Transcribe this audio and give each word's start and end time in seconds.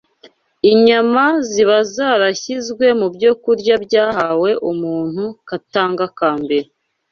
inyama 0.71 1.23
ziba 1.49 1.77
zarashyizwe 1.93 2.85
mu 2.99 3.07
byokurya 3.15 3.75
byahawe 3.85 4.49
umuntu 4.71 5.23
katanga 5.49 6.03
ka 6.17 6.31
mbere. 6.43 6.67